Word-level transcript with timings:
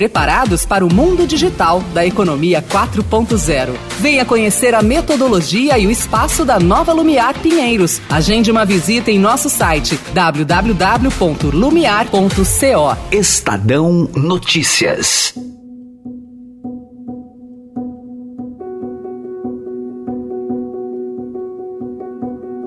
preparados 0.00 0.64
para 0.64 0.82
o 0.82 0.90
mundo 0.90 1.26
digital 1.26 1.82
da 1.92 2.06
economia 2.06 2.62
4.0. 2.62 3.74
Venha 3.98 4.24
conhecer 4.24 4.74
a 4.74 4.80
metodologia 4.80 5.78
e 5.78 5.86
o 5.86 5.90
espaço 5.90 6.42
da 6.42 6.58
Nova 6.58 6.90
Lumiar 6.90 7.38
Pinheiros. 7.38 8.00
Agende 8.08 8.50
uma 8.50 8.64
visita 8.64 9.10
em 9.10 9.18
nosso 9.18 9.50
site 9.50 10.00
www 10.14 11.50
lumiar.co. 11.52 12.96
Estadão 13.12 14.08
Notícias. 14.16 15.34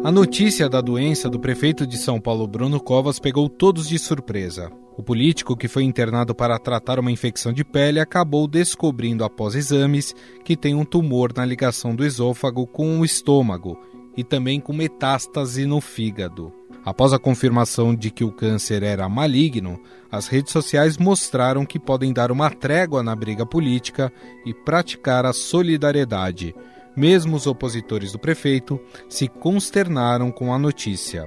A 0.03 0.12
notícia 0.12 0.67
da 0.67 0.81
doença 0.81 1.30
do 1.30 1.39
prefeito 1.39 1.88
de 1.88 1.98
São 1.98 2.20
Paulo, 2.20 2.45
Bruno 2.45 2.77
Covas, 2.77 3.20
pegou 3.20 3.48
todos 3.48 3.88
de 3.88 3.98
surpresa. 3.98 4.70
O 4.98 5.02
político, 5.02 5.55
que 5.55 5.70
foi 5.70 5.84
internado 5.84 6.35
para 6.35 6.59
tratar 6.59 6.99
uma 6.99 7.09
infecção 7.09 7.53
de 7.53 7.63
pele, 7.63 8.02
acabou 8.02 8.45
descobrindo 8.45 9.23
após 9.23 9.55
exames 9.55 10.13
que 10.44 10.58
tem 10.58 10.75
um 10.75 10.84
tumor 10.84 11.31
na 11.34 11.45
ligação 11.45 11.95
do 11.95 12.03
esôfago 12.03 12.67
com 12.67 12.99
o 12.99 13.05
estômago 13.05 13.80
e 14.17 14.25
também 14.25 14.59
com 14.59 14.73
metástase 14.73 15.66
no 15.66 15.80
fígado. 15.80 16.52
Após 16.83 17.13
a 17.13 17.17
confirmação 17.17 17.95
de 17.95 18.11
que 18.11 18.25
o 18.25 18.31
câncer 18.31 18.83
era 18.83 19.08
maligno, 19.08 19.80
as 20.11 20.27
redes 20.27 20.52
sociais 20.52 20.97
mostraram 20.97 21.66
que 21.66 21.80
podem 21.80 22.11
dar 22.11 22.30
uma 22.30 22.49
trégua 22.49 23.02
na 23.02 23.16
briga 23.16 23.45
política 23.45 24.11
e 24.45 24.53
praticar 24.53 25.25
a 25.25 25.31
solidariedade. 25.31 26.53
Mesmo 26.95 27.36
os 27.36 27.47
opositores 27.47 28.11
do 28.11 28.19
prefeito 28.19 28.80
se 29.09 29.27
consternaram 29.27 30.31
com 30.31 30.53
a 30.53 30.59
notícia. 30.59 31.25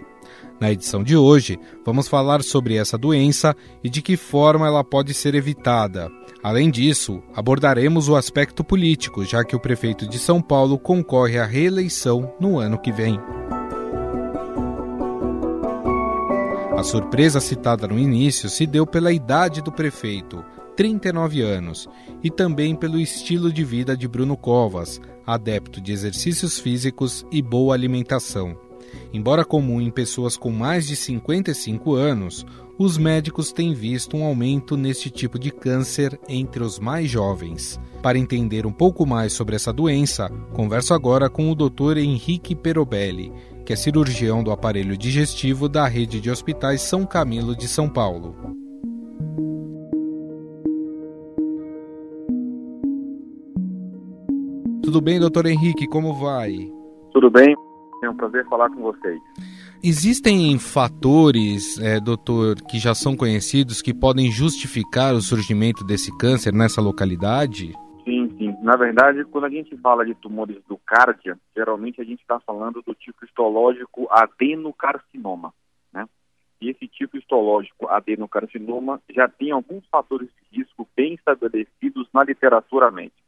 Na 0.61 0.73
edição 0.73 1.03
de 1.03 1.17
hoje, 1.17 1.58
vamos 1.84 2.08
falar 2.08 2.42
sobre 2.42 2.77
essa 2.77 2.97
doença 2.97 3.55
e 3.84 3.91
de 3.91 4.00
que 4.00 4.17
forma 4.17 4.67
ela 4.67 4.83
pode 4.83 5.12
ser 5.12 5.34
evitada. 5.34 6.11
Além 6.42 6.70
disso, 6.70 7.23
abordaremos 7.34 8.08
o 8.08 8.17
aspecto 8.17 8.64
político, 8.64 9.25
já 9.25 9.45
que 9.45 9.55
o 9.55 9.61
prefeito 9.61 10.08
de 10.08 10.19
São 10.19 10.41
Paulo 10.41 10.78
concorre 10.78 11.39
à 11.39 11.45
reeleição 11.45 12.33
no 12.41 12.58
ano 12.58 12.78
que 12.78 12.91
vem. 12.91 13.20
A 16.77 16.83
surpresa 16.83 17.41
citada 17.41 17.86
no 17.86 17.98
início 17.98 18.48
se 18.48 18.67
deu 18.67 18.86
pela 18.86 19.12
idade 19.12 19.62
do 19.62 19.73
prefeito, 19.73 20.45
39 20.77 21.41
anos, 21.41 21.89
e 22.23 22.30
também 22.30 22.77
pelo 22.77 23.01
estilo 23.01 23.51
de 23.51 23.64
vida 23.64 23.97
de 23.97 24.06
Bruno 24.06 24.36
Covas, 24.36 25.01
adepto 25.27 25.81
de 25.81 25.93
exercícios 25.93 26.59
físicos 26.59 27.27
e 27.31 27.43
boa 27.43 27.75
alimentação. 27.75 28.57
Embora 29.13 29.45
comum 29.45 29.81
em 29.81 29.91
pessoas 29.91 30.37
com 30.37 30.51
mais 30.51 30.87
de 30.87 30.95
55 30.95 31.95
anos, 31.95 32.47
os 32.79 32.99
médicos 32.99 33.53
têm 33.53 33.73
visto 33.73 34.17
um 34.17 34.25
aumento 34.25 34.77
neste 34.77 35.09
tipo 35.09 35.39
de 35.39 35.51
câncer 35.51 36.19
entre 36.29 36.63
os 36.63 36.79
mais 36.79 37.11
jovens. 37.11 37.81
Para 38.03 38.19
entender 38.19 38.67
um 38.67 38.73
pouco 38.73 39.07
mais 39.07 39.33
sobre 39.33 39.57
essa 39.57 39.73
doença, 39.73 40.29
converso 40.53 40.93
agora 40.93 41.31
com 41.31 41.51
o 41.51 41.55
Dr. 41.55 41.97
Henrique 41.97 42.55
Perobelli, 42.55 43.33
que 43.65 43.73
é 43.73 43.77
cirurgião 43.77 44.45
do 44.45 44.53
aparelho 44.53 44.97
digestivo 44.97 45.69
da 45.69 45.89
rede 45.89 46.21
de 46.21 46.31
hospitais 46.31 46.83
São 46.83 47.07
Camilo 47.07 47.57
de 47.57 47.67
São 47.67 47.89
Paulo. 47.89 48.66
Tudo 54.97 55.05
bem, 55.05 55.20
doutor 55.20 55.45
Henrique, 55.45 55.86
como 55.86 56.14
vai? 56.14 56.73
Tudo 57.12 57.29
bem, 57.29 57.55
é 58.02 58.08
um 58.08 58.17
prazer 58.17 58.46
falar 58.46 58.70
com 58.70 58.80
vocês. 58.80 59.20
Existem 59.84 60.58
fatores, 60.58 61.79
é, 61.79 62.01
doutor, 62.01 62.55
que 62.62 62.79
já 62.79 62.95
são 62.95 63.14
conhecidos 63.14 63.83
que 63.83 63.92
podem 63.92 64.30
justificar 64.30 65.12
o 65.12 65.20
surgimento 65.20 65.85
desse 65.85 66.17
câncer 66.17 66.55
nessa 66.55 66.80
localidade? 66.80 67.74
Sim, 68.06 68.35
sim. 68.39 68.56
Na 68.62 68.74
verdade, 68.74 69.23
quando 69.27 69.45
a 69.45 69.51
gente 69.51 69.77
fala 69.77 70.02
de 70.02 70.14
tumores 70.14 70.56
do 70.67 70.79
cárdia, 70.79 71.39
geralmente 71.55 72.01
a 72.01 72.05
gente 72.05 72.23
está 72.23 72.40
falando 72.40 72.80
do 72.80 72.95
tipo 72.95 73.23
histológico 73.23 74.08
adenocarcinoma, 74.11 75.52
né? 75.92 76.06
E 76.58 76.70
esse 76.70 76.89
tipo 76.89 77.18
histológico 77.18 77.86
adenocarcinoma 77.86 78.98
já 79.11 79.29
tem 79.29 79.51
alguns 79.51 79.85
fatores 79.89 80.30
de 80.51 80.61
risco 80.61 80.89
bem 80.96 81.12
estabelecidos 81.12 82.08
na 82.14 82.24
literatura 82.24 82.90
médica. 82.90 83.26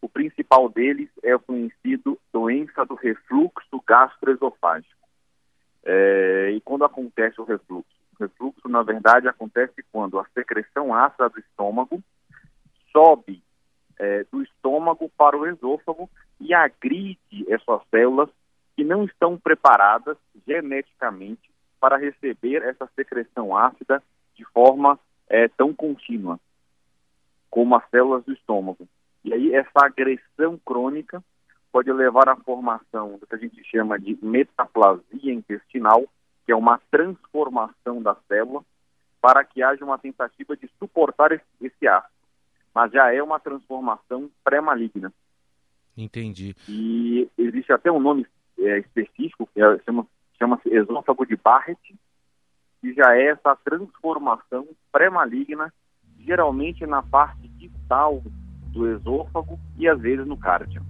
O 0.00 0.08
principal 0.08 0.68
deles 0.68 1.08
é 1.22 1.34
o 1.34 1.40
conhecido 1.40 2.18
doença 2.32 2.84
do 2.84 2.94
refluxo 2.94 3.82
gastroesofágico. 3.86 5.08
É, 5.84 6.50
e 6.52 6.60
quando 6.60 6.84
acontece 6.84 7.40
o 7.40 7.44
refluxo? 7.44 7.90
O 8.18 8.22
refluxo, 8.22 8.68
na 8.68 8.82
verdade, 8.82 9.28
acontece 9.28 9.84
quando 9.90 10.18
a 10.18 10.26
secreção 10.34 10.94
ácida 10.94 11.28
do 11.28 11.40
estômago 11.40 12.02
sobe 12.92 13.42
é, 13.98 14.24
do 14.30 14.42
estômago 14.42 15.10
para 15.16 15.36
o 15.36 15.46
esôfago 15.46 16.08
e 16.40 16.54
agride 16.54 17.44
essas 17.48 17.80
células 17.90 18.28
que 18.76 18.84
não 18.84 19.04
estão 19.04 19.36
preparadas 19.36 20.16
geneticamente 20.46 21.50
para 21.80 21.96
receber 21.96 22.62
essa 22.62 22.88
secreção 22.94 23.56
ácida 23.56 24.02
de 24.36 24.44
forma 24.44 24.98
é, 25.28 25.48
tão 25.48 25.74
contínua 25.74 26.38
como 27.50 27.74
as 27.74 27.88
células 27.90 28.24
do 28.24 28.32
estômago. 28.32 28.86
E 29.28 29.34
aí 29.34 29.54
essa 29.54 29.84
agressão 29.84 30.58
crônica 30.64 31.22
pode 31.70 31.92
levar 31.92 32.28
à 32.28 32.36
formação 32.36 33.18
do 33.18 33.26
que 33.26 33.34
a 33.34 33.38
gente 33.38 33.62
chama 33.64 33.98
de 33.98 34.18
metaplasia 34.22 35.32
intestinal, 35.32 36.04
que 36.44 36.52
é 36.52 36.56
uma 36.56 36.80
transformação 36.90 38.02
da 38.02 38.16
célula 38.26 38.64
para 39.20 39.44
que 39.44 39.62
haja 39.62 39.84
uma 39.84 39.98
tentativa 39.98 40.56
de 40.56 40.68
suportar 40.78 41.32
esse, 41.32 41.44
esse 41.60 41.86
ácido 41.86 42.18
mas 42.78 42.92
já 42.92 43.12
é 43.12 43.20
uma 43.20 43.40
transformação 43.40 44.30
pré-maligna. 44.44 45.12
Entendi. 45.96 46.54
E 46.68 47.28
existe 47.36 47.72
até 47.72 47.90
um 47.90 47.98
nome 47.98 48.24
é, 48.56 48.78
específico, 48.78 49.48
que 49.52 49.60
é, 49.60 49.78
chama, 49.84 50.06
chama-se 50.38 50.68
esôfago 50.68 51.26
de 51.26 51.34
Barrett, 51.34 51.80
que 52.80 52.92
já 52.94 53.16
é 53.16 53.30
essa 53.30 53.56
transformação 53.56 54.64
pré-maligna, 54.92 55.74
geralmente 56.20 56.86
na 56.86 57.02
parte 57.02 57.48
distal 57.48 58.22
do 58.72 58.90
esôfago 58.90 59.58
e 59.78 59.88
às 59.88 60.00
vezes 60.00 60.26
no 60.26 60.36
cárdio. 60.36 60.82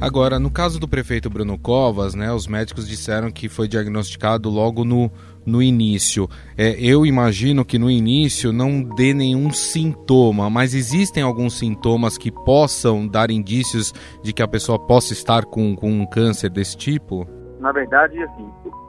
Agora, 0.00 0.38
no 0.38 0.48
caso 0.48 0.78
do 0.78 0.86
prefeito 0.86 1.28
Bruno 1.28 1.58
Covas, 1.58 2.14
né, 2.14 2.32
os 2.32 2.46
médicos 2.46 2.86
disseram 2.86 3.32
que 3.32 3.48
foi 3.48 3.66
diagnosticado 3.66 4.48
logo 4.48 4.84
no, 4.84 5.10
no 5.44 5.60
início. 5.60 6.28
É, 6.56 6.80
eu 6.80 7.04
imagino 7.04 7.64
que 7.64 7.80
no 7.80 7.90
início 7.90 8.52
não 8.52 8.80
dê 8.80 9.12
nenhum 9.12 9.50
sintoma, 9.50 10.48
mas 10.48 10.72
existem 10.72 11.20
alguns 11.20 11.58
sintomas 11.58 12.16
que 12.16 12.30
possam 12.30 13.08
dar 13.08 13.28
indícios 13.28 13.92
de 14.22 14.32
que 14.32 14.40
a 14.40 14.46
pessoa 14.46 14.78
possa 14.78 15.12
estar 15.12 15.44
com, 15.44 15.74
com 15.74 15.90
um 15.90 16.06
câncer 16.06 16.48
desse 16.48 16.76
tipo? 16.76 17.26
Na 17.58 17.72
verdade, 17.72 18.22
assim, 18.22 18.48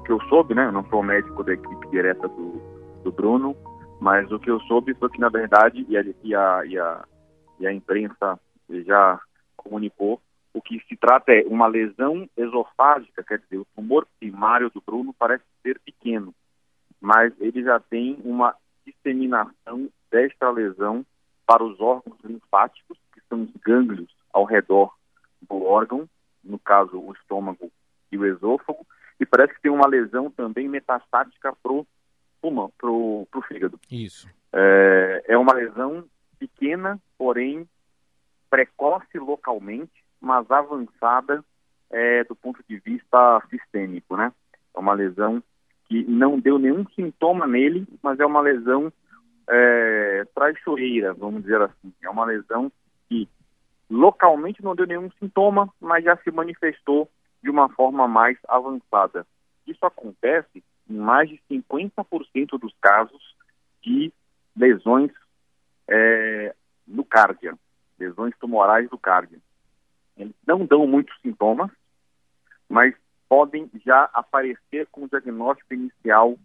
que 0.10 0.14
eu 0.14 0.22
soube, 0.22 0.56
né, 0.56 0.66
eu 0.66 0.72
não 0.72 0.84
sou 0.90 1.04
médico 1.04 1.44
da 1.44 1.54
equipe 1.54 1.88
direta 1.92 2.28
do, 2.28 2.60
do 3.04 3.12
Bruno, 3.12 3.56
mas 4.02 4.32
o 4.32 4.40
que 4.40 4.50
eu 4.50 4.60
soube 4.62 4.96
foi 4.96 5.08
que, 5.08 5.20
na 5.20 5.30
verdade, 5.30 5.86
e 5.88 5.96
a, 5.96 6.04
e 6.24 6.36
a, 6.36 6.66
e 6.66 6.80
a, 6.80 7.06
e 7.60 7.68
a 7.68 7.72
imprensa 7.72 8.40
já 8.88 9.20
comunicou, 9.56 10.20
o 10.52 10.64
que 10.64 10.80
se 10.88 10.98
trata 10.98 11.32
é 11.32 11.46
uma 11.46 11.68
lesão 11.68 12.28
esofágica, 12.36 13.24
quer 13.24 13.38
dizer, 13.38 13.60
o 13.60 13.68
tumor 13.76 14.08
primário 14.20 14.72
do 14.72 14.82
Bruno 14.84 15.14
parece 15.14 15.44
ser 15.62 15.80
pequeno, 15.86 16.34
mas 17.00 17.32
ele 17.40 17.62
já 17.62 17.80
tem 17.80 18.18
uma 18.24 18.56
disseminação 18.84 19.90
desta 20.10 20.50
lesão 20.50 21.06
para 21.46 21.64
os 21.64 21.80
órgãos 21.80 22.18
linfáticos, 22.24 22.98
que 23.14 23.22
são 23.30 23.44
os 23.44 23.52
gânglios 23.64 24.10
ao 24.34 24.44
redor 24.44 24.92
do 25.48 25.64
órgão, 25.64 26.10
no 26.44 26.58
caso 26.58 26.98
o 26.98 27.14
estômago 27.14 27.72
e 28.12 28.18
o 28.18 28.26
esôfago, 28.26 28.88
e 29.20 29.26
parece 29.26 29.54
que 29.54 29.62
tem 29.62 29.72
uma 29.72 29.88
lesão 29.88 30.30
também 30.32 30.68
metastática 30.68 31.54
para 31.62 31.72
o 31.72 31.86
pulmão, 32.42 32.72
para 32.78 32.90
o 32.90 33.28
fígado. 33.48 33.80
Isso. 33.92 34.30
É, 34.54 35.24
é 35.28 35.38
uma 35.38 35.54
lesão 35.54 36.06
pequena, 36.40 37.00
porém 37.18 37.68
precoce 38.50 39.18
localmente, 39.18 40.04
mas 40.20 40.50
avançada 40.50 41.44
é, 41.92 42.24
do 42.24 42.36
ponto 42.36 42.64
de 42.68 42.80
vista 42.80 43.42
sistêmico, 43.50 44.16
né? 44.16 44.32
É 44.76 44.80
uma 44.80 44.94
lesão 44.94 45.44
que 45.86 46.04
não 46.04 46.40
deu 46.40 46.58
nenhum 46.58 46.86
sintoma 46.96 47.48
nele, 47.48 47.88
mas 48.02 48.20
é 48.20 48.26
uma 48.26 48.42
lesão 48.42 48.92
é, 49.48 50.26
traiçoeira, 50.36 51.14
vamos 51.14 51.42
dizer 51.42 51.62
assim. 51.62 51.92
É 52.02 52.10
uma 52.10 52.26
lesão 52.26 52.72
que 53.08 53.28
localmente 53.90 54.64
não 54.64 54.76
deu 54.76 54.86
nenhum 54.86 55.10
sintoma, 55.20 55.68
mas 55.82 56.04
já 56.04 56.16
se 56.18 56.32
manifestou 56.32 57.10
de 57.42 57.50
uma 57.50 57.70
forma 57.70 58.08
mais 58.08 58.38
avançada. 58.48 59.26
Isso 59.66 59.86
acontece 59.86 60.64
em 60.90 60.96
mais 60.96 61.30
de 61.30 61.40
50% 61.50 62.60
dos 62.60 62.74
casos 62.82 63.36
de 63.82 64.12
lesões 64.56 65.12
é, 65.88 66.56
no 66.88 67.06
cárdia, 67.06 67.58
lesões 67.98 68.34
tumorais 68.40 68.90
do 68.90 68.98
cárdio. 68.98 69.42
Eles 70.18 70.36
não 70.46 70.66
dão 70.66 70.86
muitos 70.86 71.16
sintomas, 71.22 71.72
mas 72.68 72.94
podem 73.28 73.70
já 73.86 74.10
aparecer 74.14 74.88
com 74.92 75.04
o 75.04 75.08
diagnóstico 75.08 75.74
inicial 75.74 76.38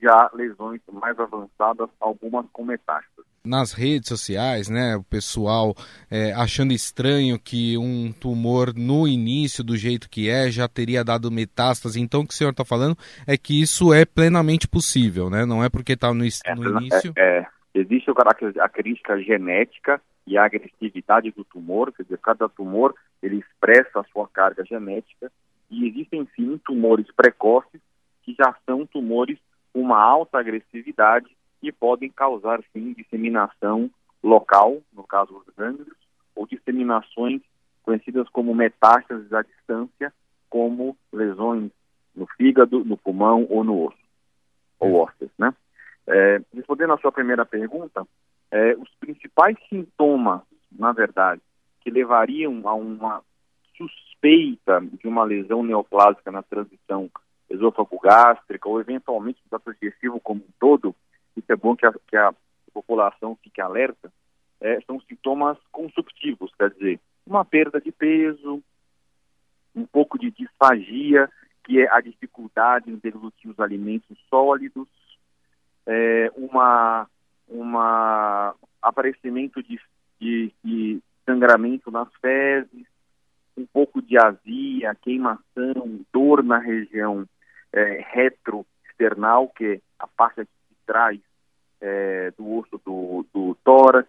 já 0.00 0.30
lesões 0.32 0.80
mais 0.92 1.18
avançadas, 1.18 1.88
algumas 2.00 2.46
com 2.52 2.64
metástases. 2.64 3.28
Nas 3.44 3.72
redes 3.72 4.08
sociais, 4.08 4.68
né, 4.68 4.96
o 4.96 5.02
pessoal 5.02 5.74
é, 6.10 6.32
achando 6.32 6.72
estranho 6.72 7.38
que 7.38 7.78
um 7.78 8.12
tumor 8.12 8.74
no 8.74 9.08
início, 9.08 9.64
do 9.64 9.76
jeito 9.76 10.10
que 10.10 10.28
é, 10.28 10.50
já 10.50 10.68
teria 10.68 11.04
dado 11.04 11.30
metástase. 11.30 12.00
Então, 12.00 12.20
o 12.20 12.26
que 12.26 12.34
o 12.34 12.36
senhor 12.36 12.50
está 12.50 12.64
falando 12.64 12.96
é 13.26 13.38
que 13.38 13.60
isso 13.60 13.94
é 13.94 14.04
plenamente 14.04 14.68
possível, 14.68 15.30
né? 15.30 15.46
Não 15.46 15.64
é 15.64 15.68
porque 15.68 15.92
está 15.92 16.12
no, 16.12 16.24
é, 16.24 16.54
no, 16.54 16.80
início. 16.80 17.12
É, 17.16 17.38
é, 17.38 17.46
existe 17.74 18.10
a 18.10 18.14
característica 18.14 19.18
genética 19.22 20.00
e 20.26 20.36
a 20.36 20.44
agressividade 20.44 21.30
do 21.30 21.42
tumor, 21.44 21.90
quer 21.92 22.02
dizer, 22.02 22.18
cada 22.18 22.48
tumor 22.48 22.94
ele 23.22 23.38
expressa 23.38 24.00
a 24.00 24.04
sua 24.12 24.28
carga 24.28 24.62
genética 24.64 25.32
e 25.70 25.88
existem 25.88 26.28
sim 26.36 26.58
tumores 26.64 27.06
precoces 27.16 27.80
que 28.22 28.34
já 28.38 28.54
são 28.66 28.84
tumores 28.86 29.38
uma 29.74 29.98
alta 29.98 30.38
agressividade 30.38 31.28
e 31.62 31.72
podem 31.72 32.10
causar 32.10 32.62
sim 32.72 32.92
disseminação 32.92 33.90
local, 34.22 34.78
no 34.92 35.04
caso 35.04 35.32
dos 35.32 35.54
gânglios, 35.54 35.96
ou 36.34 36.46
disseminações 36.46 37.42
conhecidas 37.82 38.28
como 38.28 38.54
metástases 38.54 39.32
à 39.32 39.42
distância, 39.42 40.12
como 40.48 40.96
lesões 41.12 41.70
no 42.14 42.26
fígado, 42.36 42.84
no 42.84 42.96
pulmão 42.96 43.46
ou 43.48 43.64
no 43.64 43.86
osso, 43.86 43.98
ou 44.78 44.94
ósseas, 44.94 45.30
né? 45.38 45.54
É, 46.06 46.40
respondendo 46.54 46.92
à 46.92 46.98
sua 46.98 47.12
primeira 47.12 47.44
pergunta, 47.44 48.06
é, 48.50 48.74
os 48.76 48.88
principais 48.98 49.56
sintomas, 49.68 50.40
na 50.72 50.92
verdade, 50.92 51.40
que 51.80 51.90
levariam 51.90 52.66
a 52.66 52.74
uma 52.74 53.22
suspeita 53.76 54.80
de 54.80 55.06
uma 55.06 55.22
lesão 55.24 55.62
neoplásica 55.62 56.30
na 56.30 56.42
transição 56.42 57.10
esôfago-gástrica 57.50 58.68
ou 58.68 58.80
eventualmente 58.80 59.40
do 59.42 59.48
trato 59.48 59.74
digestivo 59.80 60.20
como 60.20 60.40
um 60.40 60.52
todo, 60.58 60.94
isso 61.36 61.50
é 61.50 61.56
bom 61.56 61.74
que 61.74 61.86
a, 61.86 61.92
que 62.06 62.16
a 62.16 62.34
população 62.72 63.36
fique 63.42 63.60
alerta, 63.60 64.12
é, 64.60 64.80
são 64.82 65.00
sintomas 65.00 65.56
consumptivos, 65.70 66.52
quer 66.58 66.70
dizer, 66.70 67.00
uma 67.26 67.44
perda 67.44 67.80
de 67.80 67.92
peso, 67.92 68.62
um 69.74 69.86
pouco 69.86 70.18
de 70.18 70.30
disfagia, 70.30 71.30
que 71.64 71.80
é 71.80 71.88
a 71.90 72.00
dificuldade 72.00 72.90
em 72.90 72.96
deglutir 72.96 73.50
os 73.50 73.60
alimentos 73.60 74.18
sólidos, 74.28 74.88
é, 75.86 76.30
uma, 76.36 77.08
uma 77.46 78.54
aparecimento 78.82 79.62
de, 79.62 79.80
de, 80.20 80.52
de 80.64 81.00
sangramento 81.24 81.90
nas 81.90 82.08
fezes, 82.20 82.86
um 83.56 83.66
pouco 83.66 84.00
de 84.00 84.16
azia, 84.18 84.94
queimação, 84.94 86.00
dor 86.12 86.42
na 86.42 86.58
região 86.58 87.26
é, 87.72 88.04
retroexternal, 88.10 89.48
que 89.48 89.64
é 89.64 89.80
a 89.98 90.06
parte 90.06 90.42
de 90.42 90.76
trás 90.86 91.18
é, 91.80 92.32
do 92.36 92.58
osso 92.58 92.80
do, 92.84 93.26
do 93.32 93.56
tórax. 93.64 94.08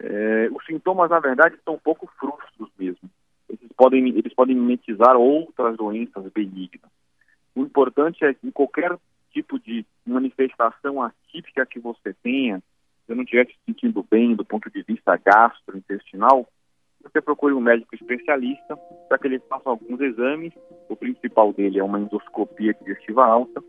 É, 0.00 0.48
os 0.50 0.64
sintomas, 0.64 1.10
na 1.10 1.20
verdade, 1.20 1.58
são 1.64 1.74
um 1.74 1.78
pouco 1.78 2.10
frustros 2.18 2.70
mesmo. 2.78 3.10
Eles 3.48 3.70
podem, 3.76 4.08
eles 4.08 4.34
podem 4.34 4.56
mimetizar 4.56 5.16
outras 5.16 5.76
doenças 5.76 6.24
benignas. 6.32 6.90
O 7.54 7.62
importante 7.62 8.24
é 8.24 8.32
que 8.32 8.46
em 8.46 8.50
qualquer 8.50 8.96
tipo 9.32 9.58
de 9.58 9.84
manifestação 10.06 11.02
atípica 11.02 11.66
que 11.66 11.78
você 11.78 12.14
tenha, 12.22 12.62
se 13.06 13.14
não 13.14 13.22
estiver 13.22 13.46
se 13.46 13.56
sentindo 13.66 14.06
bem 14.10 14.34
do 14.34 14.44
ponto 14.44 14.70
de 14.70 14.82
vista 14.82 15.16
gastrointestinal, 15.16 16.48
você 17.02 17.20
procure 17.20 17.54
um 17.54 17.60
médico 17.60 17.94
especialista 17.94 18.76
para 19.08 19.18
que 19.18 19.26
ele 19.26 19.38
faça 19.40 19.68
alguns 19.68 20.00
exames. 20.00 20.52
O 20.88 20.96
principal 20.96 21.52
dele 21.52 21.78
é 21.78 21.84
uma 21.84 22.00
endoscopia 22.00 22.74
digestiva 22.74 23.24
alta, 23.24 23.62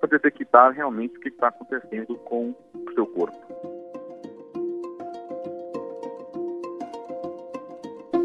para 0.00 0.10
detectar 0.10 0.72
realmente 0.72 1.16
o 1.16 1.20
que 1.20 1.28
está 1.28 1.48
acontecendo 1.48 2.16
com 2.18 2.54
o 2.74 2.92
seu 2.94 3.06
corpo. 3.06 3.36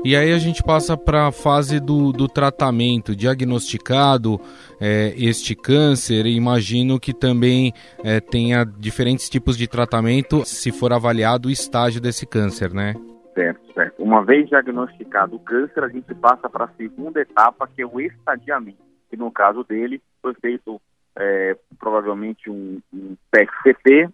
E 0.03 0.15
aí 0.15 0.33
a 0.33 0.39
gente 0.39 0.63
passa 0.63 0.97
para 0.97 1.27
a 1.27 1.31
fase 1.31 1.80
do, 1.80 2.12
do 2.12 2.27
tratamento, 2.27 3.15
diagnosticado 3.15 4.42
é, 4.80 5.13
este 5.15 5.56
câncer, 5.56 6.25
imagino 6.25 7.00
que 7.00 7.13
também 7.13 7.71
é, 8.04 8.19
tenha 8.19 8.65
diferentes 8.65 9.30
tipos 9.30 9.56
de 9.56 9.68
tratamento 9.68 10.44
se 10.44 10.71
for 10.71 10.92
avaliado 10.92 11.50
o 11.50 11.51
estágio 11.51 12.01
desse 12.01 12.25
câncer, 12.25 12.74
né? 12.74 12.95
Certo, 13.33 13.74
certo. 13.74 14.04
Uma 14.04 14.24
vez 14.24 14.50
diagnosticado 14.50 15.36
o 15.36 15.39
câncer, 15.39 15.83
a 15.83 15.88
gente 15.88 16.13
passa 16.16 16.50
para 16.50 16.66
a 16.66 16.74
segunda 16.74 17.22
etapa, 17.22 17.68
que 17.68 17.81
é 17.81 17.86
o 17.86 18.00
estadiamento, 18.00 18.83
que 19.10 19.16
no 19.16 19.31
caso 19.31 19.63
dele 19.63 20.01
foi 20.22 20.33
feito 20.36 20.81
é, 21.16 21.57
provavelmente 21.80 22.50
um, 22.50 22.81
um 22.94 23.16
PET-CT, 23.30 24.10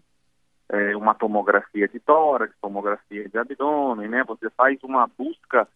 é, 0.70 0.96
uma 0.96 1.16
tomografia 1.16 1.88
de 1.88 2.00
tórax, 2.00 2.54
tomografia 2.62 3.28
de 3.28 3.38
abdômen, 3.38 4.08
né? 4.08 4.24
Você 4.26 4.50
faz 4.52 4.78
uma 4.84 5.08
busca 5.18 5.68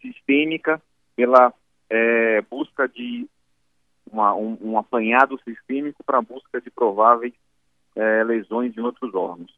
sistêmica 0.00 0.80
pela 1.14 1.52
é, 1.90 2.42
busca 2.42 2.88
de 2.88 3.28
uma, 4.10 4.34
um, 4.34 4.56
um, 4.60 4.78
apanhado 4.78 5.38
sistêmico 5.44 6.02
para 6.02 6.22
busca 6.22 6.60
de 6.60 6.70
prováveis 6.70 7.34
é, 7.94 8.24
lesões 8.24 8.76
em 8.76 8.80
outros 8.80 9.14
órgãos. 9.14 9.52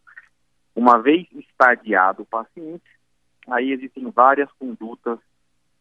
Uma 0.75 0.99
vez 0.99 1.27
estadiado 1.33 2.23
o 2.23 2.27
paciente, 2.27 3.00
aí 3.49 3.73
existem 3.73 4.11
várias 4.11 4.51
condutas 4.53 5.19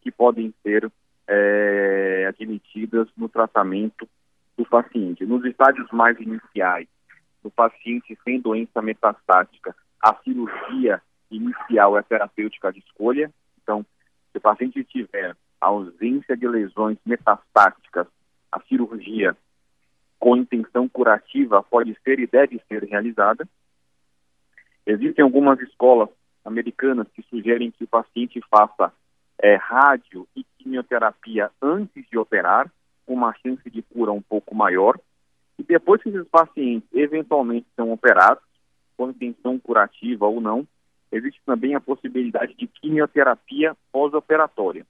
que 0.02 0.12
podem 0.12 0.54
ser 0.64 0.92
é, 1.28 2.26
admitidas 2.28 3.08
no 3.16 3.30
tratamento 3.30 4.08
do 4.58 4.66
paciente. 4.66 5.26
Nos 5.26 5.46
estádios 5.46 5.90
mais 5.92 6.20
iniciais, 6.20 6.88
do 7.44 7.50
paciente 7.50 8.18
sem 8.24 8.40
doença 8.40 8.82
metastática, 8.82 9.76
a 10.02 10.16
cirurgia 10.24 11.02
inicial 11.30 11.98
é 11.98 12.02
terapêutica 12.02 12.72
de 12.72 12.80
escolha. 12.80 13.32
Então, 13.62 13.86
se 14.32 14.38
o 14.38 14.42
paciente 14.42 14.84
tiver 14.84 15.36
ausência 15.60 16.36
de 16.36 16.48
lesões 16.48 16.98
metastáticas, 17.06 18.08
a 18.52 18.60
cirurgia 18.62 19.36
com 20.18 20.36
intenção 20.36 20.90
curativa 20.90 21.64
pode 21.64 21.96
ser 22.04 22.20
e 22.20 22.28
deve 22.28 22.62
ser 22.68 22.84
realizada. 22.84 23.48
Existem 24.86 25.24
algumas 25.24 25.60
escolas 25.62 26.10
americanas 26.50 27.08
que 27.14 27.22
sugerem 27.24 27.72
que 27.72 27.84
o 27.84 27.88
paciente 27.88 28.42
faça 28.50 28.92
é, 29.42 29.56
rádio 29.56 30.28
e 30.36 30.44
quimioterapia 30.58 31.50
antes 31.62 32.06
de 32.10 32.18
operar, 32.18 32.72
com 33.06 33.14
uma 33.14 33.34
chance 33.36 33.70
de 33.70 33.82
cura 33.82 34.12
um 34.12 34.22
pouco 34.22 34.54
maior. 34.54 35.00
E 35.58 35.64
depois 35.64 36.02
que 36.02 36.10
esses 36.10 36.28
pacientes 36.28 36.88
eventualmente 36.94 37.68
são 37.76 37.92
operados, 37.92 38.44
com 38.98 39.10
intenção 39.10 39.58
curativa 39.58 40.28
ou 40.28 40.42
não, 40.42 40.68
existe 41.12 41.42
também 41.46 41.74
a 41.74 41.80
possibilidade 41.80 42.54
de 42.56 42.68
quimioterapia 42.68 43.76
pós-operatória. 43.92 44.86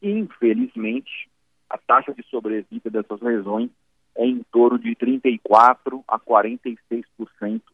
Infelizmente, 0.00 1.28
a 1.68 1.76
taxa 1.76 2.14
de 2.14 2.22
sobrevida 2.24 2.88
dessas 2.88 3.20
lesões 3.20 3.70
é 4.16 4.24
em 4.26 4.42
torno 4.52 4.78
de 4.78 4.94
34 4.94 6.04
a 6.06 6.18
46% 6.18 7.04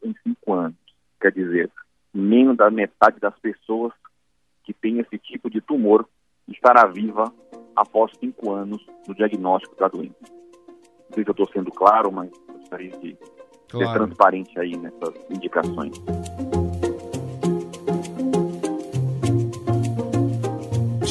em 0.03 0.15
cinco 0.23 0.53
anos. 0.53 0.77
Quer 1.19 1.31
dizer, 1.31 1.71
menos 2.13 2.57
da 2.57 2.69
metade 2.69 3.19
das 3.19 3.37
pessoas 3.39 3.93
que 4.63 4.73
têm 4.73 4.99
esse 4.99 5.17
tipo 5.17 5.49
de 5.49 5.61
tumor 5.61 6.07
estará 6.47 6.85
viva 6.87 7.31
após 7.75 8.11
cinco 8.19 8.51
anos 8.51 8.85
do 9.05 9.13
diagnóstico 9.13 9.75
da 9.75 9.87
doença. 9.87 10.15
Não 10.21 11.13
sei 11.13 11.23
se 11.23 11.29
eu 11.29 11.31
estou 11.31 11.47
sendo 11.49 11.71
claro, 11.71 12.11
mas 12.11 12.29
gostaria 12.47 12.91
de 12.91 13.17
claro. 13.69 13.87
ser 13.87 13.93
transparente 13.93 14.59
aí 14.59 14.75
nessas 14.75 15.13
indicações. 15.29 15.93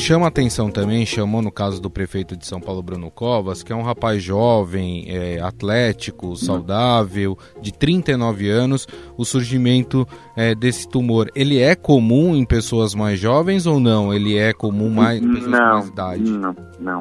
Chama 0.06 0.28
atenção 0.28 0.70
também, 0.70 1.04
chamou 1.04 1.42
no 1.42 1.50
caso 1.50 1.82
do 1.82 1.90
prefeito 1.90 2.36
de 2.36 2.46
São 2.46 2.60
Paulo, 2.60 2.80
Bruno 2.80 3.10
Covas, 3.10 3.64
que 3.64 3.72
é 3.72 3.74
um 3.74 3.82
rapaz 3.82 4.22
jovem, 4.22 5.04
é, 5.08 5.40
atlético, 5.40 6.36
saudável, 6.36 7.36
de 7.60 7.72
39 7.72 8.48
anos, 8.48 8.86
o 9.18 9.24
surgimento 9.24 10.06
é, 10.36 10.54
desse 10.54 10.88
tumor. 10.88 11.28
Ele 11.34 11.58
é 11.58 11.74
comum 11.74 12.36
em 12.36 12.46
pessoas 12.46 12.94
mais 12.94 13.18
jovens 13.18 13.66
ou 13.66 13.80
não? 13.80 14.14
Ele 14.14 14.38
é 14.38 14.52
comum 14.52 14.88
mais 14.90 15.20
em 15.20 15.28
pessoas 15.28 15.50
não, 15.50 15.72
mais 15.72 15.88
idade? 15.88 16.30
Não, 16.30 16.56
não. 16.78 17.00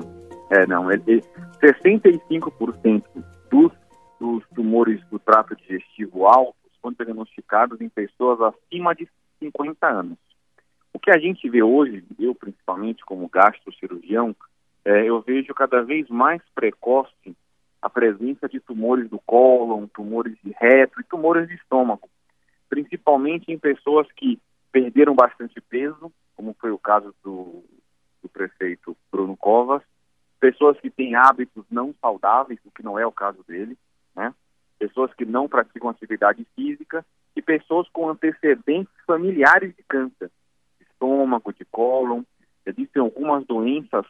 É, 0.49 0.65
não. 0.65 0.91
Ele, 0.91 1.23
65% 1.61 3.03
dos, 3.51 3.71
dos 4.19 4.43
tumores 4.55 4.99
do 5.11 5.19
trato 5.19 5.55
digestivo 5.55 6.25
altos 6.25 6.55
foram 6.81 6.95
diagnosticados 6.95 7.79
em 7.81 7.87
pessoas 7.87 8.39
acima 8.41 8.95
de 8.95 9.07
50 9.39 9.87
anos. 9.87 10.17
O 10.95 10.99
que 10.99 11.11
a 11.11 11.19
gente 11.19 11.49
vê 11.49 11.61
hoje, 11.61 12.05
eu 12.17 12.33
principalmente 12.33 13.03
como 13.03 13.27
gastrocirurgião, 13.27 14.33
é, 14.85 15.03
eu 15.03 15.19
vejo 15.19 15.53
cada 15.53 15.81
vez 15.81 16.07
mais 16.07 16.41
precoce 16.55 17.35
a 17.81 17.89
presença 17.89 18.47
de 18.47 18.61
tumores 18.61 19.09
do 19.09 19.19
cólon, 19.19 19.87
tumores 19.87 20.37
de 20.41 20.55
reto 20.57 21.01
e 21.01 21.03
tumores 21.03 21.49
de 21.49 21.55
estômago, 21.55 22.09
principalmente 22.69 23.51
em 23.51 23.59
pessoas 23.59 24.09
que 24.13 24.39
perderam 24.71 25.13
bastante 25.13 25.59
peso, 25.59 26.09
como 26.33 26.55
foi 26.61 26.71
o 26.71 26.79
caso 26.79 27.13
do, 27.21 27.61
do 28.23 28.29
prefeito 28.29 28.95
Bruno 29.11 29.35
Covas, 29.35 29.83
pessoas 30.39 30.79
que 30.79 30.89
têm 30.89 31.13
hábitos 31.13 31.65
não 31.69 31.93
saudáveis, 31.99 32.61
o 32.63 32.71
que 32.71 32.81
não 32.81 32.97
é 32.97 33.05
o 33.05 33.11
caso 33.11 33.43
dele, 33.45 33.77
né? 34.15 34.33
pessoas 34.79 35.13
que 35.13 35.25
não 35.25 35.49
praticam 35.49 35.89
atividade 35.89 36.47
física 36.55 37.05
e 37.35 37.41
pessoas 37.41 37.85
com 37.89 38.07
antecedentes 38.07 38.93
familiares 39.05 39.75
de 39.75 39.83
câncer, 39.83 40.31
estômago, 40.95 41.53
de 41.53 41.65
cólon. 41.65 42.23
Existem 42.65 43.01
algumas 43.01 43.45
doenças 43.45 44.05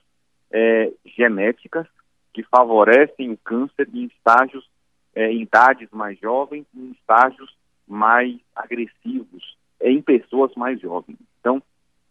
é, 0.51 0.91
genéticas 1.05 1.87
que 2.33 2.43
favorecem 2.43 3.31
o 3.31 3.37
câncer 3.37 3.89
em 3.93 4.05
estágios, 4.05 4.69
é, 5.13 5.31
em 5.31 5.41
idades 5.41 5.89
mais 5.91 6.17
jovens, 6.19 6.65
em 6.75 6.91
estágios 6.91 7.55
mais 7.87 8.37
agressivos, 8.55 9.57
é, 9.79 9.91
em 9.91 10.01
pessoas 10.01 10.53
mais 10.55 10.79
jovens. 10.79 11.17
Então, 11.39 11.61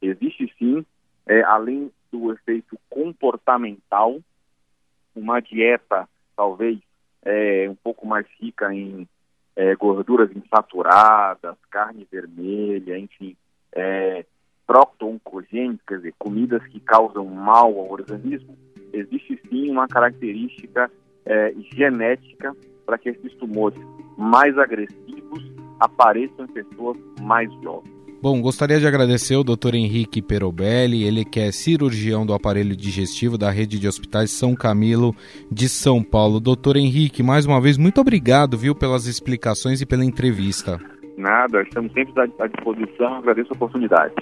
existe 0.01 0.53
sim, 0.59 0.85
é, 1.27 1.43
além 1.43 1.91
do 2.13 2.33
efeito 2.33 2.79
comportamental, 2.89 4.21
uma 5.15 5.41
dieta 5.41 6.09
talvez 6.37 6.79
é, 7.23 7.69
um 7.71 7.75
pouco 7.77 8.07
mais 8.07 8.27
rica 8.41 8.75
em 8.75 9.09
é, 9.57 9.75
gorduras 9.77 10.31
insaturadas, 10.35 11.57
carne 11.71 12.07
vermelha, 12.11 12.99
enfim, 12.99 13.37
é, 13.73 14.25
procto-oncogênicas, 14.67 15.81
quer 15.87 15.97
dizer, 15.97 16.15
comidas 16.19 16.63
que 16.69 16.81
causam 16.81 17.27
mal 17.27 17.67
ao 17.67 17.91
organismo, 17.91 18.57
existe 18.93 19.41
sim 19.49 19.71
uma 19.71 19.87
característica 19.87 20.91
é, 21.27 21.55
genética 21.75 22.55
para 22.87 22.99
que 22.99 23.09
esses 23.09 23.35
tumores 23.35 23.79
mais 24.17 24.57
agressivos 24.59 25.43
apareçam 25.81 26.45
em 26.45 26.49
pessoas 26.49 26.97
mais 27.21 27.53
jovens. 27.63 27.95
Bom, 28.23 28.41
gostaria 28.41 28.81
de 28.81 28.87
agradecer 28.87 29.37
o 29.37 29.45
Dr. 29.45 29.75
Henrique 29.75 30.23
Perobelli, 30.23 31.05
ele 31.05 31.27
que 31.27 31.41
é 31.41 31.53
cirurgião 31.53 32.25
do 32.25 32.33
aparelho 32.33 32.75
digestivo 32.75 33.37
da 33.37 33.51
rede 33.51 33.79
de 33.79 33.87
hospitais 33.87 34.31
São 34.31 34.55
Camilo 34.55 35.15
de 35.53 35.69
São 35.69 36.03
Paulo. 36.03 36.41
Doutor 36.41 36.79
Henrique, 36.79 37.23
mais 37.23 37.45
uma 37.45 37.61
vez, 37.61 37.77
muito 37.77 38.01
obrigado, 38.01 38.57
viu, 38.57 38.75
pelas 38.75 39.07
explicações 39.07 39.83
e 39.83 39.87
pela 39.87 40.07
entrevista. 40.07 40.81
Nada, 41.19 41.61
estamos 41.63 41.93
sempre 41.93 42.19
à 42.39 42.47
disposição, 42.47 43.17
agradeço 43.17 43.53
a 43.53 43.57
oportunidade. 43.57 44.15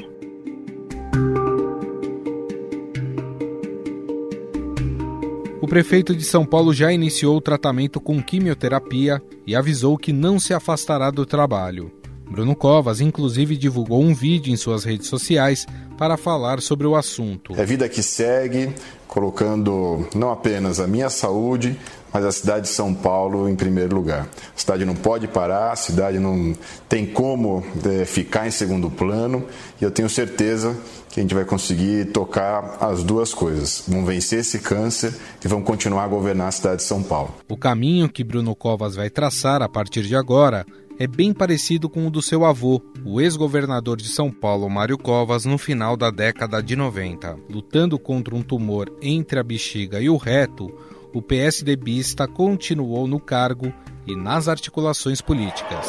Prefeito 5.72 6.14
de 6.14 6.22
São 6.22 6.44
Paulo 6.44 6.74
já 6.74 6.92
iniciou 6.92 7.34
o 7.34 7.40
tratamento 7.40 7.98
com 7.98 8.22
quimioterapia 8.22 9.22
e 9.46 9.56
avisou 9.56 9.96
que 9.96 10.12
não 10.12 10.38
se 10.38 10.52
afastará 10.52 11.10
do 11.10 11.24
trabalho. 11.24 11.90
Bruno 12.30 12.54
Covas, 12.54 13.00
inclusive, 13.00 13.56
divulgou 13.56 14.02
um 14.02 14.14
vídeo 14.14 14.52
em 14.52 14.56
suas 14.56 14.84
redes 14.84 15.08
sociais 15.08 15.64
para 15.96 16.18
falar 16.18 16.60
sobre 16.60 16.86
o 16.86 16.94
assunto. 16.94 17.54
É 17.56 17.64
vida 17.64 17.88
que 17.88 18.02
segue, 18.02 18.70
colocando 19.08 20.06
não 20.14 20.30
apenas 20.30 20.78
a 20.78 20.86
minha 20.86 21.08
saúde, 21.08 21.78
mas 22.12 22.24
a 22.24 22.32
cidade 22.32 22.62
de 22.62 22.68
São 22.68 22.92
Paulo 22.94 23.48
em 23.48 23.56
primeiro 23.56 23.94
lugar. 23.94 24.28
A 24.54 24.58
cidade 24.58 24.84
não 24.84 24.94
pode 24.94 25.26
parar, 25.26 25.72
a 25.72 25.76
cidade 25.76 26.18
não 26.18 26.54
tem 26.88 27.06
como 27.06 27.64
é, 27.84 28.04
ficar 28.04 28.46
em 28.46 28.50
segundo 28.50 28.90
plano 28.90 29.44
e 29.80 29.84
eu 29.84 29.90
tenho 29.90 30.08
certeza 30.08 30.76
que 31.08 31.20
a 31.20 31.22
gente 31.22 31.34
vai 31.34 31.44
conseguir 31.44 32.06
tocar 32.06 32.78
as 32.80 33.02
duas 33.02 33.34
coisas. 33.34 33.84
Vamos 33.86 34.06
vencer 34.06 34.40
esse 34.40 34.58
câncer 34.58 35.14
e 35.44 35.48
vamos 35.48 35.66
continuar 35.66 36.04
a 36.04 36.08
governar 36.08 36.48
a 36.48 36.52
cidade 36.52 36.76
de 36.76 36.82
São 36.84 37.02
Paulo. 37.02 37.34
O 37.48 37.56
caminho 37.56 38.08
que 38.08 38.24
Bruno 38.24 38.54
Covas 38.54 38.94
vai 38.94 39.10
traçar 39.10 39.62
a 39.62 39.68
partir 39.68 40.02
de 40.02 40.16
agora 40.16 40.64
é 40.98 41.06
bem 41.06 41.32
parecido 41.32 41.88
com 41.88 42.06
o 42.06 42.10
do 42.10 42.22
seu 42.22 42.44
avô, 42.44 42.80
o 43.04 43.20
ex-governador 43.20 43.96
de 43.96 44.08
São 44.08 44.30
Paulo, 44.30 44.68
Mário 44.68 44.96
Covas, 44.96 45.44
no 45.44 45.58
final 45.58 45.96
da 45.96 46.10
década 46.10 46.62
de 46.62 46.76
90. 46.76 47.36
Lutando 47.50 47.98
contra 47.98 48.34
um 48.34 48.42
tumor 48.42 48.90
entre 49.02 49.38
a 49.38 49.42
bexiga 49.42 50.00
e 50.00 50.08
o 50.08 50.16
reto, 50.16 50.72
o 51.12 51.20
PSDBista 51.20 52.26
continuou 52.26 53.06
no 53.06 53.20
cargo 53.20 53.72
e 54.06 54.16
nas 54.16 54.48
articulações 54.48 55.20
políticas. 55.20 55.86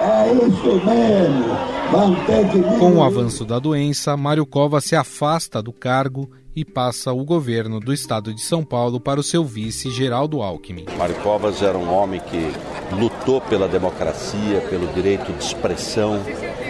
É 0.00 0.32
isso 0.32 0.84
mesmo. 0.84 1.80
Com 2.78 2.96
o 2.96 3.02
avanço 3.02 3.44
da 3.44 3.58
doença, 3.58 4.16
Mário 4.16 4.46
Covas 4.46 4.84
se 4.84 4.94
afasta 4.94 5.60
do 5.60 5.72
cargo 5.72 6.30
e 6.54 6.64
passa 6.64 7.12
o 7.12 7.24
governo 7.24 7.80
do 7.80 7.92
estado 7.92 8.32
de 8.32 8.40
São 8.40 8.64
Paulo 8.64 9.00
para 9.00 9.20
o 9.20 9.22
seu 9.22 9.44
vice, 9.44 9.90
Geraldo 9.90 10.40
Alckmin. 10.40 10.86
Mário 10.96 11.16
Covas 11.16 11.62
era 11.62 11.76
um 11.76 11.92
homem 11.92 12.20
que 12.20 12.52
lutou 12.94 13.40
pela 13.40 13.68
democracia, 13.68 14.60
pelo 14.70 14.86
direito 14.92 15.32
de 15.32 15.42
expressão, 15.42 16.20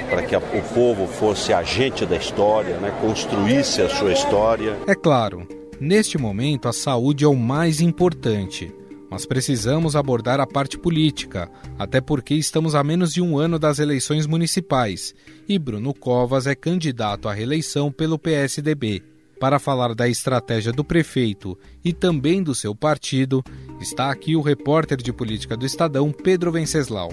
para 0.09 0.23
que 0.23 0.35
o 0.35 0.63
povo 0.75 1.07
fosse 1.07 1.53
agente 1.53 2.05
da 2.05 2.17
história, 2.17 2.79
né, 2.79 2.91
construísse 3.01 3.81
a 3.83 3.89
sua 3.89 4.13
história. 4.13 4.77
É 4.87 4.95
claro, 4.95 5.47
neste 5.81 6.19
momento 6.19 6.69
a 6.69 6.73
saúde 6.73 7.25
é 7.25 7.29
o 7.29 7.35
mais 7.35 7.81
importante. 7.81 8.73
Mas 9.11 9.27
precisamos 9.27 9.97
abordar 9.97 10.39
a 10.39 10.47
parte 10.47 10.79
política, 10.79 11.51
até 11.77 12.01
porque 12.01 12.35
estamos 12.35 12.77
a 12.77 12.85
menos 12.85 13.13
de 13.13 13.21
um 13.21 13.37
ano 13.39 13.59
das 13.59 13.81
eleições 13.81 14.25
municipais 14.25 15.13
e 15.49 15.59
Bruno 15.59 15.93
Covas 15.93 16.47
é 16.47 16.55
candidato 16.55 17.29
à 17.29 17.33
reeleição 17.33 17.91
pelo 17.91 18.17
PSDB. 18.17 19.03
Para 19.41 19.59
falar 19.59 19.95
da 19.95 20.07
estratégia 20.07 20.71
do 20.71 20.85
prefeito 20.85 21.59
e 21.85 21.93
também 21.93 22.43
do 22.43 22.55
seu 22.55 22.73
partido, 22.73 23.43
está 23.81 24.13
aqui 24.13 24.37
o 24.37 24.43
repórter 24.43 24.99
de 24.99 25.13
política 25.13 25.57
do 25.57 25.67
Estadão, 25.67 26.13
Pedro 26.13 26.53
Venceslau. 26.53 27.11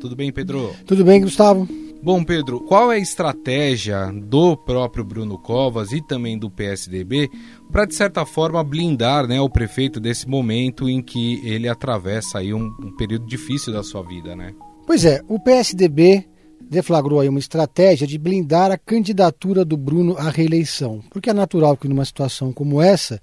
Tudo 0.00 0.14
bem, 0.14 0.30
Pedro? 0.30 0.74
Tudo 0.84 1.04
bem, 1.04 1.22
Gustavo. 1.22 1.66
Bom, 2.04 2.22
Pedro, 2.22 2.60
qual 2.60 2.92
é 2.92 2.96
a 2.96 2.98
estratégia 2.98 4.12
do 4.12 4.58
próprio 4.58 5.02
Bruno 5.02 5.38
Covas 5.38 5.90
e 5.90 6.06
também 6.06 6.38
do 6.38 6.50
PSDB 6.50 7.30
para, 7.72 7.86
de 7.86 7.94
certa 7.94 8.26
forma, 8.26 8.62
blindar 8.62 9.26
né, 9.26 9.40
o 9.40 9.48
prefeito 9.48 9.98
desse 9.98 10.28
momento 10.28 10.86
em 10.86 11.02
que 11.02 11.40
ele 11.48 11.66
atravessa 11.66 12.40
aí 12.40 12.52
um, 12.52 12.66
um 12.78 12.94
período 12.94 13.24
difícil 13.24 13.72
da 13.72 13.82
sua 13.82 14.02
vida, 14.02 14.36
né? 14.36 14.52
Pois 14.86 15.06
é, 15.06 15.22
o 15.26 15.40
PSDB 15.40 16.26
deflagrou 16.60 17.20
aí 17.20 17.28
uma 17.30 17.38
estratégia 17.38 18.06
de 18.06 18.18
blindar 18.18 18.70
a 18.70 18.76
candidatura 18.76 19.64
do 19.64 19.78
Bruno 19.78 20.14
à 20.18 20.28
reeleição, 20.28 21.02
porque 21.08 21.30
é 21.30 21.32
natural 21.32 21.74
que 21.74 21.88
numa 21.88 22.04
situação 22.04 22.52
como 22.52 22.82
essa 22.82 23.18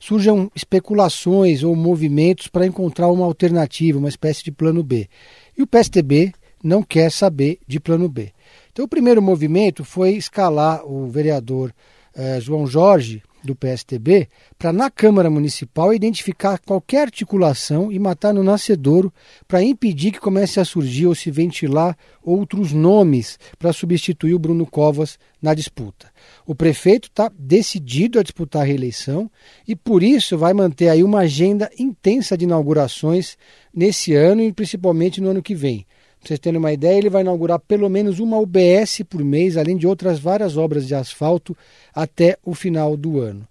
surjam 0.00 0.50
especulações 0.52 1.62
ou 1.62 1.76
movimentos 1.76 2.48
para 2.48 2.66
encontrar 2.66 3.06
uma 3.06 3.24
alternativa, 3.24 4.00
uma 4.00 4.08
espécie 4.08 4.42
de 4.42 4.50
plano 4.50 4.82
B. 4.82 5.08
E 5.56 5.62
o 5.62 5.66
PSDB 5.66 6.32
não 6.62 6.82
quer 6.82 7.10
saber 7.10 7.58
de 7.66 7.78
plano 7.80 8.08
B. 8.08 8.32
Então 8.72 8.84
o 8.84 8.88
primeiro 8.88 9.22
movimento 9.22 9.84
foi 9.84 10.12
escalar 10.12 10.84
o 10.86 11.06
vereador 11.06 11.72
eh, 12.14 12.40
João 12.40 12.66
Jorge 12.66 13.22
do 13.46 13.54
PSTB 13.54 14.28
para, 14.58 14.72
na 14.72 14.90
Câmara 14.90 15.30
Municipal, 15.30 15.94
identificar 15.94 16.58
qualquer 16.58 17.02
articulação 17.02 17.90
e 17.90 17.98
matar 17.98 18.34
no 18.34 18.42
nascedouro 18.42 19.12
para 19.46 19.62
impedir 19.62 20.10
que 20.10 20.20
comece 20.20 20.60
a 20.60 20.64
surgir 20.64 21.06
ou 21.06 21.14
se 21.14 21.30
ventilar 21.30 21.96
outros 22.22 22.72
nomes 22.72 23.38
para 23.58 23.72
substituir 23.72 24.34
o 24.34 24.38
Bruno 24.38 24.66
Covas 24.66 25.18
na 25.40 25.54
disputa. 25.54 26.10
O 26.44 26.54
prefeito 26.54 27.08
está 27.08 27.30
decidido 27.38 28.18
a 28.18 28.22
disputar 28.22 28.62
a 28.62 28.64
reeleição 28.64 29.30
e, 29.66 29.76
por 29.76 30.02
isso, 30.02 30.36
vai 30.36 30.52
manter 30.52 30.88
aí 30.88 31.04
uma 31.04 31.20
agenda 31.20 31.70
intensa 31.78 32.36
de 32.36 32.44
inaugurações 32.44 33.38
nesse 33.72 34.14
ano 34.14 34.42
e 34.42 34.52
principalmente 34.52 35.20
no 35.20 35.30
ano 35.30 35.42
que 35.42 35.54
vem. 35.54 35.86
Para 36.20 36.28
vocês 36.28 36.40
terem 36.40 36.58
uma 36.58 36.72
ideia, 36.72 36.98
ele 36.98 37.10
vai 37.10 37.22
inaugurar 37.22 37.60
pelo 37.60 37.88
menos 37.88 38.18
uma 38.18 38.38
UBS 38.38 39.02
por 39.08 39.22
mês, 39.24 39.56
além 39.56 39.76
de 39.76 39.86
outras 39.86 40.18
várias 40.18 40.56
obras 40.56 40.86
de 40.86 40.94
asfalto 40.94 41.56
até 41.94 42.36
o 42.44 42.54
final 42.54 42.96
do 42.96 43.20
ano. 43.20 43.46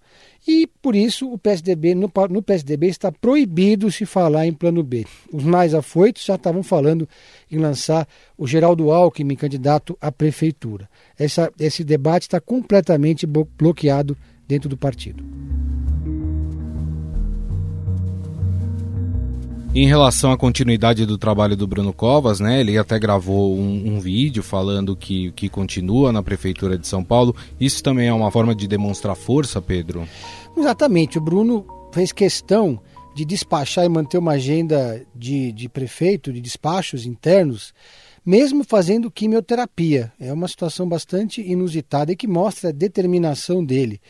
E 0.46 0.68
por 0.80 0.94
isso 0.94 1.28
o 1.32 1.36
PSDB 1.36 1.94
no, 1.94 2.10
no, 2.30 2.40
PSDB 2.40 2.86
está 2.86 3.10
proibido 3.10 3.90
se 3.90 4.06
falar 4.06 4.46
em 4.46 4.52
plano 4.52 4.80
B. 4.82 5.04
Os 5.32 5.42
mais 5.42 5.74
afoitos 5.74 6.24
já 6.24 6.36
estavam 6.36 6.62
falando 6.62 7.08
em 7.50 7.58
lançar 7.58 8.06
o 8.38 8.46
Geraldo 8.46 8.92
Alckmin 8.92 9.34
candidato 9.34 9.98
à 10.00 10.12
prefeitura. 10.12 10.88
Essa, 11.18 11.50
esse 11.58 11.82
debate 11.82 12.22
está 12.22 12.40
completamente 12.40 13.26
bloqueado 13.26 14.16
dentro 14.46 14.68
do 14.68 14.76
partido. 14.76 15.24
Em 19.74 19.86
relação 19.86 20.32
à 20.32 20.36
continuidade 20.38 21.04
do 21.04 21.18
trabalho 21.18 21.56
do 21.56 21.66
Bruno 21.66 21.92
Covas, 21.92 22.40
né, 22.40 22.60
ele 22.60 22.78
até 22.78 22.98
gravou 22.98 23.56
um, 23.56 23.94
um, 23.94 24.00
vídeo 24.00 24.42
falando 24.42 24.96
que, 24.96 25.30
que 25.32 25.48
continua 25.48 26.10
na 26.12 26.22
Prefeitura 26.22 26.78
de 26.78 26.86
São 26.86 27.04
Paulo. 27.04 27.36
Isso 27.60 27.82
também 27.82 28.08
é 28.08 28.12
uma 28.12 28.30
forma 28.30 28.54
de 28.54 28.66
demonstrar 28.66 29.14
força, 29.14 29.60
Pedro? 29.60 30.08
Exatamente. 30.56 31.18
O 31.18 31.20
Bruno 31.20 31.66
fez 31.92 32.10
questão 32.10 32.80
de 33.14 33.24
despachar 33.24 33.84
e 33.84 33.88
manter 33.88 34.18
uma 34.18 34.32
agenda 34.32 35.02
de, 35.14 35.50
de 35.52 35.68
prefeito, 35.68 36.32
de 36.32 36.40
despachos 36.40 37.06
internos, 37.06 37.72
mesmo 38.26 38.64
fazendo 38.64 39.08
quimioterapia. 39.08 40.12
É 40.18 40.32
uma 40.32 40.48
situação 40.48 40.88
bastante 40.88 41.40
inusitada 41.40 42.10
e 42.10 42.16
que 42.16 42.26
mostra 42.26 42.70
a 42.70 42.72
determinação 42.72 43.64
dele 43.64 44.00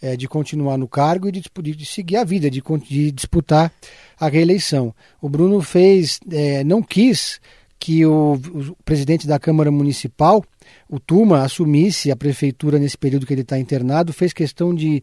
é, 0.00 0.16
de 0.16 0.26
continuar 0.26 0.78
no 0.78 0.88
cargo 0.88 1.28
e 1.28 1.32
de, 1.32 1.42
de 1.42 1.84
seguir 1.84 2.16
a 2.16 2.24
vida, 2.24 2.50
de, 2.50 2.62
de, 2.88 3.12
disputar 3.12 3.70
a 4.18 4.28
reeleição. 4.28 4.94
O 5.20 5.28
Bruno 5.28 5.60
fez, 5.60 6.18
é, 6.32 6.64
não 6.64 6.82
quis 6.82 7.38
que 7.78 8.06
o, 8.06 8.32
o 8.34 8.76
presidente 8.82 9.26
da 9.26 9.38
Câmara 9.38 9.70
Municipal, 9.70 10.42
o 10.88 10.98
Tuma, 10.98 11.42
assumisse 11.42 12.10
a 12.10 12.16
prefeitura 12.16 12.78
nesse 12.78 12.96
período 12.96 13.26
que 13.26 13.34
ele 13.34 13.42
está 13.42 13.58
internado, 13.58 14.14
fez 14.14 14.32
questão 14.32 14.74
de 14.74 15.02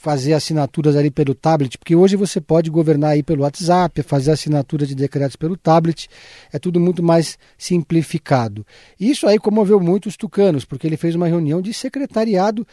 fazer 0.00 0.32
assinaturas 0.32 0.96
ali 0.96 1.10
pelo 1.10 1.34
tablet, 1.34 1.76
porque 1.76 1.94
hoje 1.94 2.16
você 2.16 2.40
pode 2.40 2.70
governar 2.70 3.10
aí 3.10 3.22
pelo 3.22 3.42
WhatsApp, 3.42 4.02
fazer 4.02 4.30
assinaturas 4.30 4.88
de 4.88 4.94
decretos 4.94 5.36
pelo 5.36 5.58
tablet, 5.58 6.08
é 6.50 6.58
tudo 6.58 6.80
muito 6.80 7.02
mais 7.02 7.38
simplificado. 7.58 8.64
Isso 8.98 9.26
aí 9.26 9.38
comoveu 9.38 9.78
muito 9.78 10.06
os 10.06 10.16
tucanos, 10.16 10.64
porque 10.64 10.86
ele 10.86 10.96
fez 10.96 11.14
uma 11.14 11.26
reunião 11.26 11.60
de 11.60 11.74
secretariado 11.74 12.66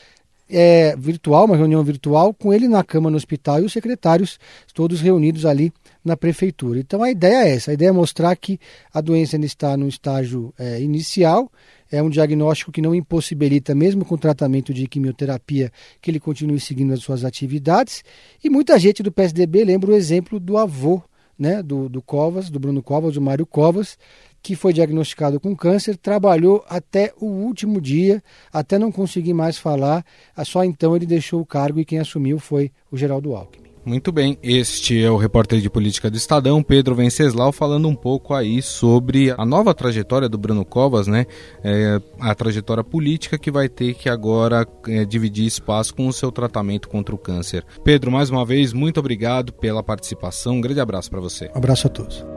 é, 0.50 0.96
virtual, 0.98 1.46
uma 1.46 1.58
reunião 1.58 1.84
virtual, 1.84 2.34
com 2.34 2.54
ele 2.54 2.68
na 2.68 2.84
cama 2.84 3.10
no 3.10 3.18
hospital 3.18 3.62
e 3.62 3.66
os 3.66 3.74
secretários 3.74 4.39
todos 4.74 5.01
reunidos 5.01 5.46
ali 5.46 5.72
na 6.04 6.16
prefeitura. 6.16 6.80
Então 6.80 7.04
a 7.04 7.12
ideia 7.12 7.48
é 7.48 7.56
essa, 7.56 7.72
a 7.72 7.74
ideia 7.74 7.89
é 7.89 7.92
mostrar 7.92 8.36
que 8.36 8.60
a 8.94 9.01
doença 9.01 9.36
ainda 9.36 9.46
está 9.46 9.75
no 9.75 9.88
estágio 9.88 10.54
é, 10.58 10.82
inicial, 10.82 11.51
é 11.92 12.01
um 12.01 12.10
diagnóstico 12.10 12.72
que 12.72 12.82
não 12.82 12.94
impossibilita, 12.94 13.74
mesmo 13.74 14.04
com 14.04 14.18
tratamento 14.18 14.74
de 14.74 14.88
quimioterapia, 14.88 15.72
que 16.01 16.12
ele 16.12 16.20
continue 16.20 16.60
seguindo 16.60 16.94
as 16.94 17.00
suas 17.00 17.24
atividades. 17.24 18.04
E 18.44 18.50
muita 18.50 18.77
gente 18.77 19.01
do 19.01 19.12
PSDB 19.12 19.63
lembra 19.63 19.92
o 19.92 19.96
exemplo 19.96 20.39
do 20.39 20.58
avô 20.58 21.01
né, 21.38 21.62
do, 21.62 21.88
do 21.88 22.01
Covas, 22.01 22.50
do 22.50 22.60
Bruno 22.60 22.82
Covas, 22.82 23.13
do 23.13 23.22
Mário 23.22 23.46
Covas, 23.46 23.98
que 24.48 24.56
foi 24.56 24.72
diagnosticado 24.72 25.42
com 25.42 25.54
câncer, 25.54 25.98
trabalhou 25.98 26.63
até 26.70 27.12
o 27.20 27.25
último 27.25 27.82
dia, 27.82 28.24
até 28.51 28.80
não 28.80 28.94
conseguir 28.94 29.34
mais 29.34 29.58
falar, 29.58 30.06
só 30.46 30.63
então 30.63 30.96
ele 30.96 31.06
deixou 31.06 31.42
o 31.42 31.46
cargo 31.46 31.82
e 31.82 31.86
quem 31.86 32.00
assumiu 32.00 32.39
foi 32.39 32.72
o 32.89 32.96
Geraldo 32.96 33.36
Alckmin. 33.36 33.68
Muito 33.84 34.10
bem, 34.10 34.38
este 34.42 35.04
é 35.04 35.12
o 35.12 35.18
repórter 35.18 35.60
de 35.60 35.70
política 35.70 36.10
do 36.10 36.16
Estadão, 36.16 36.63
Pedro 36.63 36.96
Venceslau, 36.96 37.51
falando 37.51 37.89
um 37.89 37.96
pouco 37.96 38.34
aí 38.34 38.62
sobre 38.62 39.34
a 39.38 39.46
nova 39.46 39.74
trajetória 39.74 40.30
do 40.30 40.38
Bruno 40.38 40.63
Covas, 40.63 41.08
né? 41.08 41.25
É, 41.62 42.00
a 42.18 42.34
trajetória 42.34 42.86
política 42.86 43.38
que 43.38 43.51
vai 43.51 43.68
ter 43.68 43.96
que 43.96 44.08
agora 44.08 44.66
é, 44.88 45.04
dividir 45.04 45.46
espaço 45.46 45.94
com 45.94 46.08
o 46.08 46.13
seu 46.13 46.32
tratamento 46.32 46.88
contra 46.88 47.13
o 47.13 47.18
câncer. 47.18 47.66
Pedro, 47.84 48.12
mais 48.12 48.30
uma 48.30 48.46
vez, 48.46 48.72
muito 48.72 49.00
obrigado 49.00 49.51
pela 49.51 49.84
participação. 49.84 50.56
Um 50.56 50.62
grande 50.62 50.80
abraço 50.80 51.10
para 51.10 51.20
você. 51.20 51.50
Um 51.54 51.58
abraço 51.58 51.88
a 51.88 51.89
todos. 51.89 52.37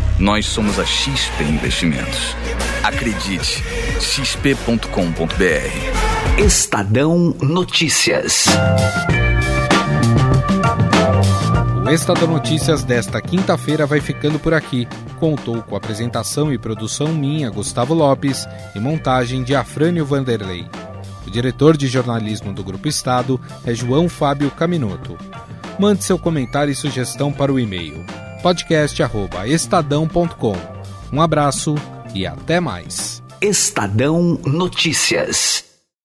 nós 0.21 0.45
somos 0.45 0.77
a 0.77 0.85
XP 0.85 1.43
Investimentos. 1.43 2.35
Acredite, 2.83 3.63
xp.com.br. 3.99 5.35
Estadão 6.37 7.35
Notícias. 7.41 8.45
Estadão 11.91 12.27
Notícias 12.27 12.83
desta 12.83 13.19
quinta-feira 13.19 13.87
vai 13.87 13.99
ficando 13.99 14.37
por 14.37 14.53
aqui. 14.53 14.87
Contou 15.19 15.63
com 15.63 15.75
apresentação 15.75 16.53
e 16.53 16.57
produção 16.59 17.07
minha, 17.07 17.49
Gustavo 17.49 17.95
Lopes, 17.95 18.47
e 18.75 18.79
montagem 18.79 19.43
de 19.43 19.55
Afrânio 19.55 20.05
Vanderlei. 20.05 20.67
O 21.25 21.31
diretor 21.31 21.75
de 21.75 21.87
jornalismo 21.87 22.53
do 22.53 22.63
Grupo 22.63 22.87
Estado 22.87 23.41
é 23.65 23.73
João 23.73 24.07
Fábio 24.07 24.51
Caminoto. 24.51 25.17
Mande 25.79 26.03
seu 26.03 26.19
comentário 26.19 26.71
e 26.71 26.75
sugestão 26.75 27.33
para 27.33 27.51
o 27.51 27.59
e-mail 27.59 28.05
podcast@estadão.com. 28.41 30.57
Um 31.13 31.21
abraço 31.21 31.75
e 32.13 32.25
até 32.25 32.59
mais. 32.59 33.23
Estadão 33.41 34.37
Notícias. 34.45 35.70